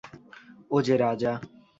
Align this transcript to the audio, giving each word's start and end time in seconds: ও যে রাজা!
ও 0.71 0.85
যে 0.85 0.95
রাজা! 0.97 1.33